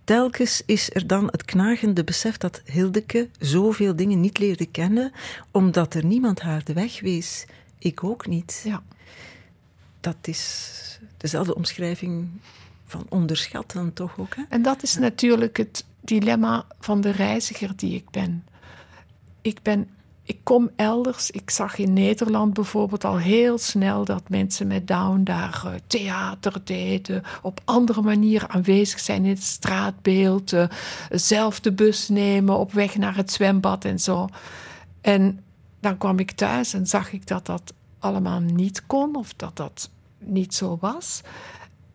[0.04, 5.12] Telkens is er dan het knagende besef dat Hildeke zoveel dingen niet leerde kennen,
[5.52, 7.46] omdat er niemand haar de weg wees.
[7.80, 8.62] Ik ook niet.
[8.64, 8.84] Ja.
[10.00, 10.72] Dat is
[11.18, 12.30] dezelfde omschrijving
[12.94, 14.36] van onderschatten, toch ook?
[14.36, 14.44] Hè?
[14.50, 18.46] En dat is natuurlijk het dilemma van de reiziger die ik ben.
[19.42, 19.90] Ik ben.
[20.26, 21.32] Ik kom elders.
[21.32, 26.62] Ik zag in Nederland bijvoorbeeld al heel snel dat mensen met Down daar eh, theater
[26.64, 30.70] deden, op andere manieren aanwezig zijn in het straatbeeld, eh,
[31.10, 34.28] zelf de bus nemen op weg naar het zwembad en zo.
[35.02, 35.40] En
[35.80, 39.90] dan kwam ik thuis en zag ik dat dat allemaal niet kon of dat dat
[40.20, 41.22] niet zo was.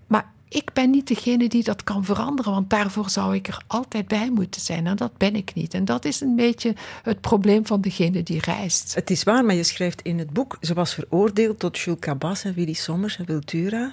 [0.06, 4.08] Maar ik ben niet degene die dat kan veranderen, want daarvoor zou ik er altijd
[4.08, 4.86] bij moeten zijn.
[4.86, 5.74] En dat ben ik niet.
[5.74, 8.94] En dat is een beetje het probleem van degene die reist.
[8.94, 12.44] Het is waar, maar je schrijft in het boek: ze was veroordeeld tot Jules Cabas
[12.44, 13.92] en Willy Sommers en Wiltura.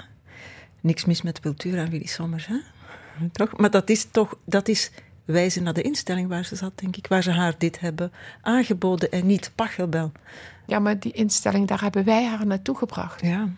[0.81, 2.57] Niks mis met Wiltura en Willy Sommers, hè?
[3.31, 3.57] Toch?
[3.57, 4.91] Maar dat is toch, dat is
[5.25, 9.11] wijzen naar de instelling waar ze zat, denk ik, waar ze haar dit hebben aangeboden
[9.11, 10.11] en niet Pachelbel.
[10.65, 13.21] Ja, maar die instelling, daar hebben wij haar naartoe gebracht.
[13.21, 13.49] Ja.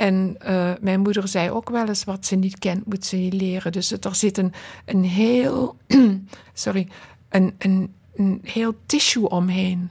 [0.00, 3.32] En eh, mijn moeder zei ook wel eens: wat ze niet kent, moet ze niet
[3.32, 3.72] leren.
[3.72, 4.52] Dus er zit een,
[4.84, 5.76] een heel.
[6.52, 6.88] sorry.
[7.28, 9.90] Een, een, een heel tissue omheen.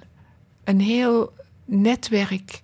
[0.63, 1.33] Een heel
[1.65, 2.61] netwerk.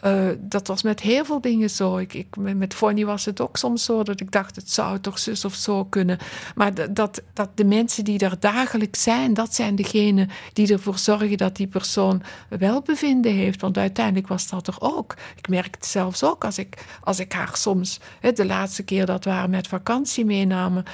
[0.00, 1.96] Eh, dat was met heel veel dingen zo.
[1.96, 5.18] Ik, ik, met Fonny was het ook soms zo dat ik dacht: het zou toch
[5.18, 6.18] zus of zo kunnen.
[6.54, 11.36] Maar dat, dat de mensen die er dagelijks zijn, dat zijn degenen die ervoor zorgen
[11.36, 13.60] dat die persoon welbevinden heeft.
[13.60, 15.16] Want uiteindelijk was dat er ook.
[15.36, 19.06] Ik merkte het zelfs ook als ik, als ik haar soms, hè, de laatste keer
[19.06, 20.84] dat we haar met vakantie meenamen.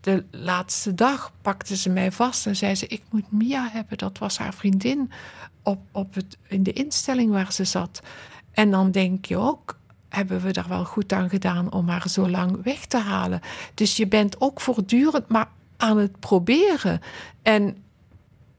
[0.00, 3.98] De laatste dag pakte ze mij vast en zei ze: Ik moet Mia hebben.
[3.98, 5.10] Dat was haar vriendin
[5.62, 8.00] op, op het, in de instelling waar ze zat.
[8.52, 12.28] En dan denk je ook: hebben we er wel goed aan gedaan om haar zo
[12.28, 13.40] lang weg te halen?
[13.74, 17.00] Dus je bent ook voortdurend maar aan het proberen.
[17.42, 17.76] En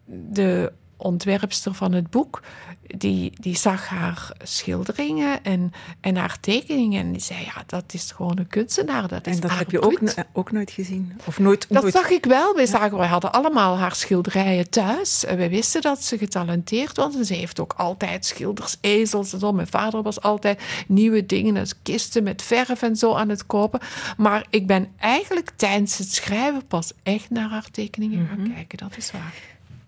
[0.05, 2.43] de ontwerpster van het boek,
[2.87, 7.01] die, die zag haar schilderingen en, en haar tekeningen.
[7.01, 9.07] En die zei, ja, dat is gewoon een kunstenaar.
[9.07, 9.99] Dat is En dat heb je ook,
[10.33, 11.13] ook nooit gezien?
[11.25, 11.65] Of nooit?
[11.69, 11.93] Dat nooit.
[11.93, 12.55] zag ik wel.
[12.55, 15.25] Wij, zagen, wij hadden allemaal haar schilderijen thuis.
[15.25, 17.15] En wij wisten dat ze getalenteerd was.
[17.15, 19.51] En ze heeft ook altijd schilders, ezels en zo.
[19.51, 23.79] Mijn vader was altijd nieuwe dingen, kisten met verf en zo aan het kopen.
[24.17, 28.77] Maar ik ben eigenlijk tijdens het schrijven pas echt naar haar tekeningen gaan kijken.
[28.77, 29.33] Dat is waar.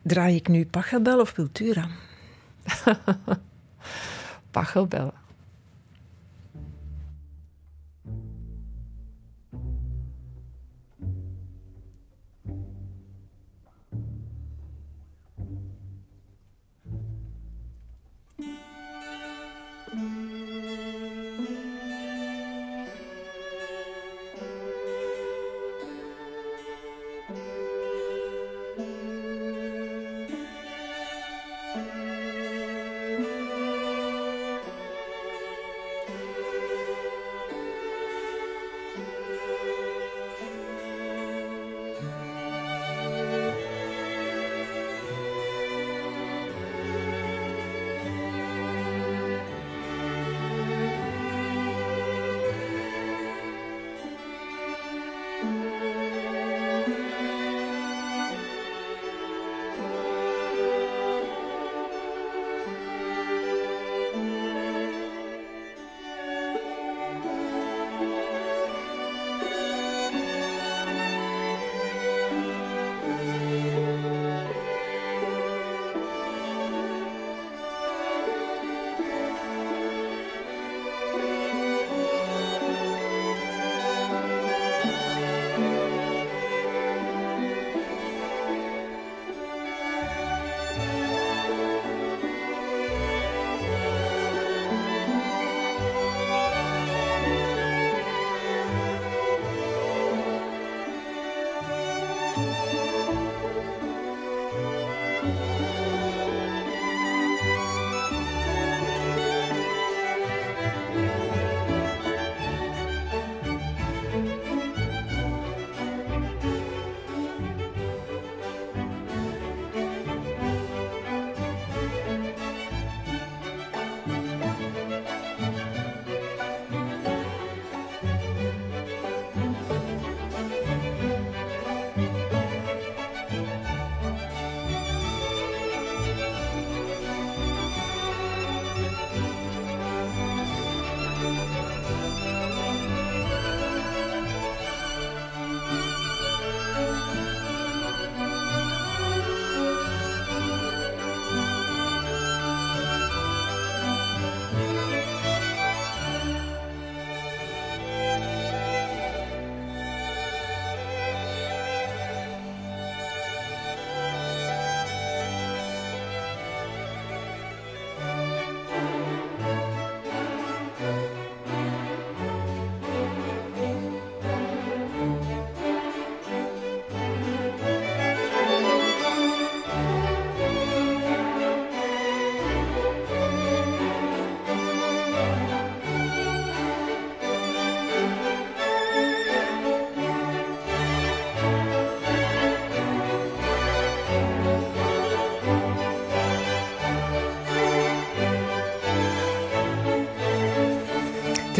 [0.02, 1.88] Draai ik nu Pachelbel of Wiltura?
[4.52, 5.14] Pachelbel.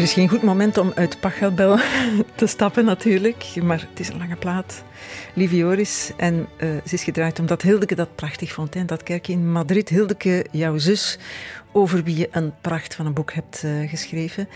[0.06, 1.78] Is geen goed moment om uit Pachelbel
[2.34, 4.82] te stappen natuurlijk, maar het is een lange plaat.
[5.34, 8.74] Lieve Joris, en uh, ze is gedraaid omdat Hildeke dat prachtig vond.
[8.74, 8.84] Hè?
[8.84, 9.88] Dat kerkje in Madrid.
[9.88, 11.18] Hildeke, jouw zus,
[11.72, 14.48] over wie je een pracht van een boek hebt uh, geschreven.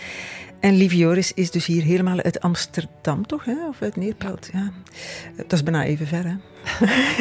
[0.61, 3.45] En Lieve Joris is dus hier helemaal uit Amsterdam, toch?
[3.45, 3.69] Hè?
[3.69, 4.49] Of uit Neerpelt?
[4.53, 4.73] Ja.
[5.37, 6.37] Dat is bijna even ver, hè?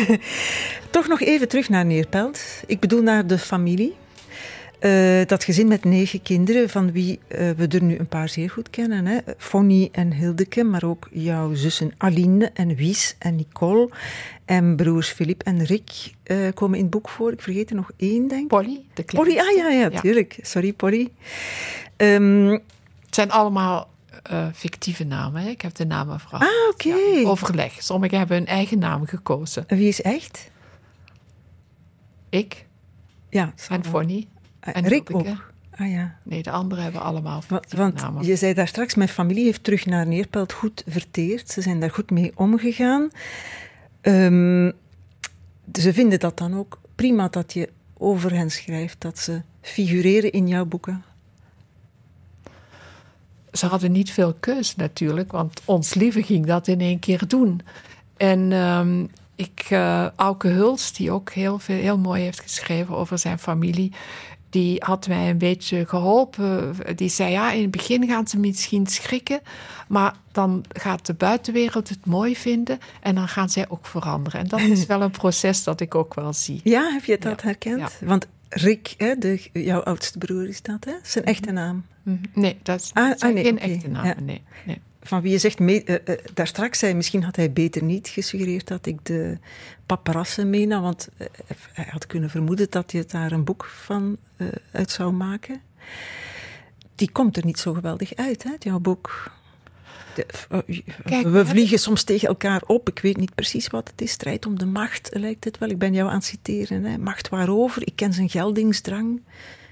[0.89, 2.63] toch nog even terug naar Neerpelt.
[2.65, 3.96] Ik bedoel naar de familie.
[4.82, 8.50] Uh, dat gezin met negen kinderen, van wie uh, we er nu een paar zeer
[8.50, 9.06] goed kennen.
[9.06, 9.18] Hè?
[9.38, 13.89] Fonny en Hildeke, maar ook jouw zussen Aline en Wies en Nicole.
[14.46, 17.32] En broers Filip en Rick uh, komen in het boek voor.
[17.32, 18.48] Ik vergeet er nog één, denk ik.
[18.48, 20.39] Polly, de Polly, ah ja, ja, tuurlijk.
[20.42, 21.12] Sorry, Polly.
[21.98, 22.50] Um,
[23.06, 23.89] het zijn allemaal
[24.54, 25.42] fictieve namen.
[25.42, 25.50] Hè?
[25.50, 26.88] Ik heb de namen vooral ah, oké.
[26.88, 27.22] Okay.
[27.22, 27.84] Ja, overleg.
[27.84, 29.63] Sommigen hebben hun eigen naam gekozen.
[29.68, 30.50] Wie is echt?
[32.30, 32.65] Ik.
[33.30, 34.28] Ja, en Fonny.
[34.60, 35.28] En Rick ook.
[35.76, 36.15] Ah ja.
[36.24, 39.86] Nee, de anderen hebben allemaal Want, want je zei daar straks, mijn familie heeft terug
[39.86, 41.50] naar Neerpelt goed verteerd.
[41.50, 43.10] Ze zijn daar goed mee omgegaan.
[44.02, 44.72] Um,
[45.80, 50.48] ze vinden dat dan ook prima dat je over hen schrijft, dat ze figureren in
[50.48, 51.04] jouw boeken.
[53.52, 57.62] Ze hadden niet veel keus natuurlijk, want ons lieve ging dat in één keer doen.
[58.17, 63.17] En um, ik, uh, Auke Huls, die ook heel, veel, heel mooi heeft geschreven over
[63.17, 63.91] zijn familie,
[64.49, 66.75] die had mij een beetje geholpen.
[66.95, 69.41] Die zei ja, in het begin gaan ze misschien schrikken,
[69.88, 74.39] maar dan gaat de buitenwereld het mooi vinden en dan gaan zij ook veranderen.
[74.39, 76.62] En dat is wel een proces dat ik ook wel zie.
[76.63, 77.99] Ja, heb je dat herkend?
[78.01, 80.93] Want Rick, hè, de, jouw oudste broer is dat, hè?
[81.03, 81.33] Zijn mhm.
[81.33, 81.85] echte naam?
[82.03, 82.17] Mhm.
[82.33, 84.05] Nee, dat is ah, ah, nee, geen echte naam.
[84.05, 84.15] Ja.
[84.19, 87.51] Nee, nee van wie je zegt, mee, uh, uh, daar straks zei, misschien had hij
[87.51, 89.38] beter niet gesuggereerd dat ik de
[89.85, 91.27] paparassen meenam, want uh,
[91.73, 94.17] hij had kunnen vermoeden dat je daar een boek van
[94.71, 95.62] uit zou maken.
[96.95, 99.31] Die komt er niet zo geweldig uit, hè, jouw boek.
[100.15, 100.25] De,
[101.05, 102.89] Kijk, we vliegen soms tegen elkaar op.
[102.89, 104.12] Ik weet niet precies wat het is.
[104.12, 105.69] Strijd om de macht, lijkt het wel.
[105.69, 106.83] Ik ben jou aan het citeren.
[106.83, 106.97] Hè.
[106.97, 107.88] Macht waarover?
[107.88, 109.21] Ik ken zijn geldingsdrang,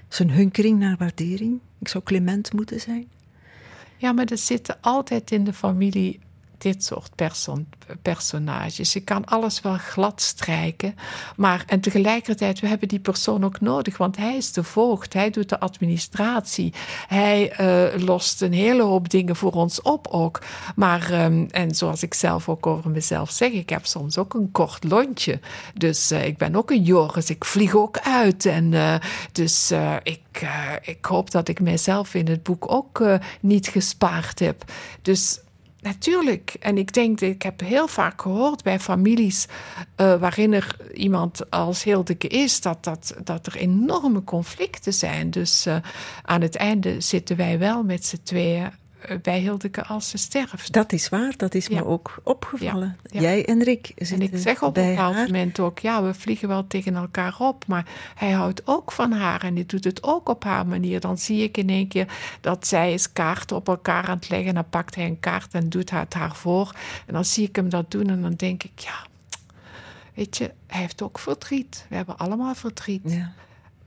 [0.08, 1.60] zijn hunkering naar waardering.
[1.78, 3.08] Ik zou clement moeten zijn.
[3.98, 6.20] Ja, maar er zitten altijd in de familie
[6.58, 7.64] dit soort perso
[8.02, 8.92] personages.
[8.92, 10.94] Je kan alles wel glad strijken,
[11.36, 15.30] maar en tegelijkertijd, we hebben die persoon ook nodig, want hij is de voogd, hij
[15.30, 16.72] doet de administratie,
[17.06, 20.40] hij uh, lost een hele hoop dingen voor ons op ook.
[20.76, 24.52] Maar, um, en zoals ik zelf ook over mezelf zeg, ik heb soms ook een
[24.52, 25.40] kort lontje.
[25.74, 28.46] Dus uh, ik ben ook een Joris, ik vlieg ook uit.
[28.46, 28.94] En uh,
[29.32, 30.46] dus ik,
[30.82, 33.02] ik hoop dat ik mijzelf in het boek ook
[33.40, 34.64] niet gespaard heb.
[35.02, 35.40] Dus
[35.88, 36.56] Natuurlijk.
[36.60, 41.84] En ik denk, ik heb heel vaak gehoord bij families uh, waarin er iemand als
[41.84, 45.30] Hildeke is, dat, dat, dat er enorme conflicten zijn.
[45.30, 45.76] Dus uh,
[46.22, 48.72] aan het einde zitten wij wel met z'n tweeën eh,
[49.22, 50.72] bij Hildeke als ze sterft.
[50.72, 52.96] Dat is waar, dat is me ook opgevallen.
[53.02, 56.66] Jij en Rick En ik zeg op een bepaald moment ook, ja, we vliegen wel
[56.66, 60.44] tegen elkaar op, maar hij houdt ook van haar en hij doet het ook op
[60.44, 61.00] haar manier.
[61.00, 62.06] Dan zie ik in één keer
[62.40, 65.68] dat zij is kaarten op elkaar aan het leggen, dan pakt hij een kaart en
[65.68, 66.74] doet het haar voor.
[67.06, 69.06] En dan zie ik hem dat doen en dan denk ik, ja,
[70.14, 71.86] weet je, hij heeft ook verdriet.
[71.88, 73.02] We hebben allemaal verdriet.
[73.04, 73.32] Ja.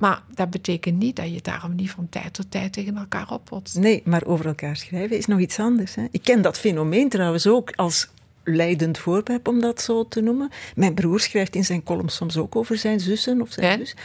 [0.02, 3.76] Maar dat betekent niet dat je daarom niet van tijd tot tijd tegen elkaar opbotst.
[3.76, 5.96] Nee, maar over elkaar schrijven is nog iets anders.
[5.96, 6.06] Hè?
[6.12, 8.10] Ik ken dat fenomeen trouwens ook als
[8.44, 10.50] leidend voorwerp, om dat zo te noemen.
[10.76, 13.96] Mijn broer schrijft in zijn column soms ook over zijn zussen of zijn zus.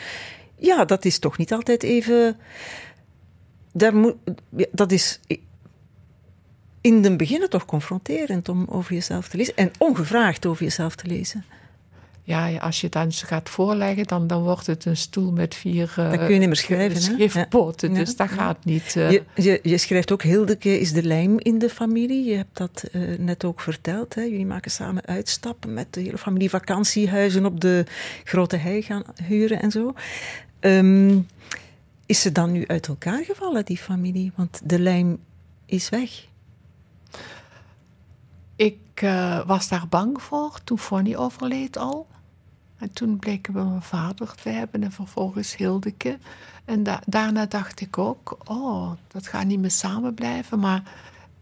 [0.56, 2.36] Ja, dat is toch niet altijd even...
[3.72, 4.14] Daar moet,
[4.72, 5.20] dat is
[6.80, 9.56] in den beginnen toch confronterend om over jezelf te lezen.
[9.56, 11.44] En ongevraagd over jezelf te lezen
[12.26, 15.94] ja, als je het dan gaat voorleggen, dan, dan wordt het een stoel met vier
[15.98, 17.92] uh, kun je niet meer schrijven, schriftpoten.
[17.92, 17.98] Ja.
[17.98, 18.94] Dus dat gaat niet.
[18.96, 19.10] Uh...
[19.10, 22.24] Je, je, je, schrijft ook, Hildeke is de lijm in de familie.
[22.24, 24.14] Je hebt dat uh, net ook verteld.
[24.14, 24.22] Hè.
[24.22, 27.84] Jullie maken samen uitstappen met de hele familie vakantiehuizen op de
[28.24, 29.94] grote hei gaan huren en zo.
[30.60, 31.26] Um,
[32.06, 34.32] is ze dan nu uit elkaar gevallen, die familie?
[34.34, 35.18] Want de lijm
[35.66, 36.26] is weg.
[38.56, 42.06] Ik uh, was daar bang voor toen Fonny overleed al.
[42.78, 46.18] En toen bleken we mijn vader te hebben en vervolgens Hildeke.
[46.64, 50.58] En daarna dacht ik ook, oh, dat gaat niet meer samen blijven.
[50.58, 50.82] Maar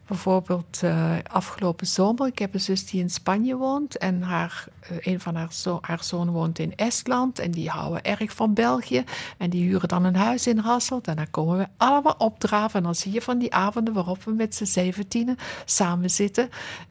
[0.07, 3.99] bijvoorbeeld uh, afgelopen zomer, ik heb een zus die in Spanje woont.
[3.99, 7.38] En haar, uh, een van haar, zo haar zoon woont in Estland.
[7.38, 9.05] En die houden erg van België.
[9.38, 11.07] En die huren dan een huis in Hasselt.
[11.07, 12.79] En dan komen we allemaal opdraven.
[12.79, 16.49] En dan zie je van die avonden waarop we met z'n zeventienen samen zitten.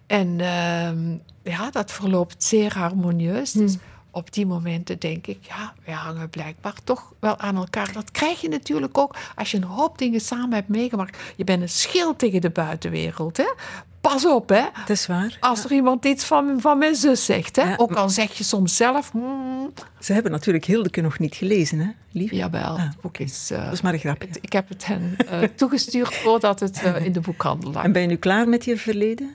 [0.08, 3.51] En uh, ja, dat verloopt zeer harmonieus.
[3.51, 3.77] Dus
[4.15, 7.91] op die momenten denk ik, ja, we hangen blijkbaar toch wel aan elkaar.
[7.93, 11.17] Dat krijg je natuurlijk ook als je een hoop dingen samen hebt meegemaakt.
[11.36, 13.38] Je bent een schild tegen de buitenwereld.
[13.38, 13.52] Hè?
[14.02, 14.62] Pas op, hè?
[14.80, 15.38] Dat is waar.
[15.39, 17.63] Als er iemand iets van, van mijn zus zegt, hè?
[17.69, 17.73] Ja.
[17.78, 19.12] ook al zeg je soms zelf.
[19.12, 22.32] hmm, Ze hebben natuurlijk Hildeke nog niet gelezen, hè, lief?
[22.32, 23.52] jawel, Ah, ook is.
[23.52, 24.28] eh, Dat is maar een grapje.
[24.28, 27.84] het- ik heb het hen eh, toegestuurd voordat het eh, in de boekhandel lag.
[27.84, 29.32] En ben je nu klaar met je verleden?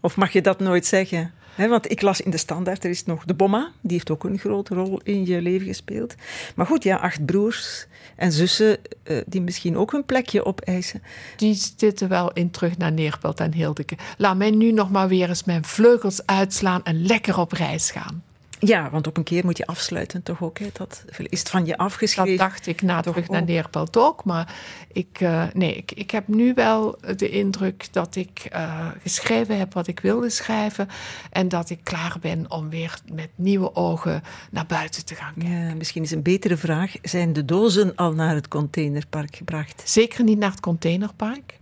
[0.00, 1.32] Of mag je dat nooit zeggen?
[1.56, 4.38] Want ik las in de standaard, er is nog de Bomma, die heeft ook een
[4.38, 6.14] grote rol in je leven gespeeld.
[6.54, 7.86] Maar goed, ja, acht broers
[8.16, 11.02] en zussen eh, die misschien ook hun plekje opeisen.
[11.36, 13.96] Die zitten wel in terug naar Neerpelt en Hildeke.
[14.16, 18.22] Laat mij nu nog maar weer eens mijn vleugels uitslaan en lekker op reis gaan.
[18.60, 20.58] Ja, want op een keer moet je afsluiten toch ook.
[20.58, 20.66] Hè?
[20.72, 22.36] Dat, is het van je afgeschreven?
[22.36, 23.44] Dat dacht ik na terug naar.
[23.44, 24.24] Neerpelt ook.
[24.24, 24.54] Maar
[24.92, 29.74] ik, eh, nee, ik, ik heb nu wel de indruk dat ik eh, geschreven heb
[29.74, 30.88] wat ik wilde schrijven.
[31.30, 35.34] En dat ik klaar ben om weer met nieuwe ogen naar buiten te gaan.
[35.36, 36.94] Ja, misschien is een betere vraag.
[37.02, 39.82] Zijn de dozen al naar het containerpark gebracht?
[39.84, 41.59] Zeker niet naar het containerpark.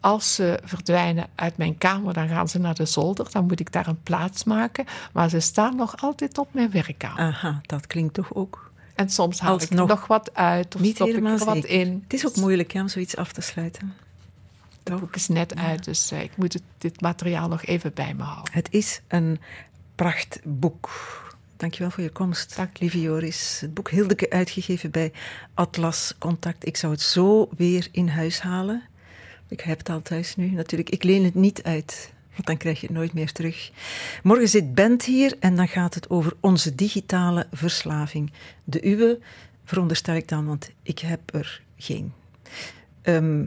[0.00, 3.30] Als ze verdwijnen uit mijn kamer, dan gaan ze naar de zolder.
[3.30, 4.84] Dan moet ik daar een plaats maken.
[5.12, 7.18] Maar ze staan nog altijd op mijn werkkamer.
[7.18, 11.08] Aha, dat klinkt toch ook En soms haal ik nog wat uit of niet stop
[11.08, 11.70] ik er wat zeker.
[11.70, 12.00] in.
[12.02, 13.94] Het is ook moeilijk hè, om zoiets af te sluiten.
[14.84, 18.14] Het boek is net uit, dus eh, ik moet het, dit materiaal nog even bij
[18.14, 18.52] me houden.
[18.52, 19.40] Het is een
[19.94, 20.90] prachtboek.
[21.56, 22.78] Dankjewel voor je komst, Dank.
[22.78, 23.58] lieve Joris.
[23.60, 25.12] Het boek Hildeke uitgegeven bij
[25.54, 26.66] Atlas Contact.
[26.66, 28.82] Ik zou het zo weer in huis halen.
[29.48, 30.90] Ik heb het al thuis nu natuurlijk.
[30.90, 33.70] Ik leen het niet uit, want dan krijg je het nooit meer terug.
[34.22, 38.32] Morgen zit Bent hier en dan gaat het over onze digitale verslaving.
[38.64, 39.18] De uwe,
[39.64, 42.12] veronderstel ik dan, want ik heb er geen.
[43.02, 43.44] Ehm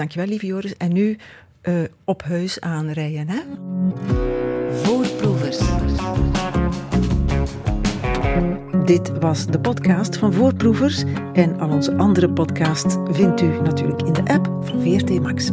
[0.00, 0.76] dankjewel, lieve Joris.
[0.76, 1.16] En nu
[1.60, 1.74] eh,
[2.04, 3.40] op huis aanrijden, hè?
[4.82, 5.19] Voorproevers.
[8.90, 11.04] Dit was de podcast van Voorproevers.
[11.32, 15.50] En al onze andere podcasts vindt u natuurlijk in de app van VRT Max.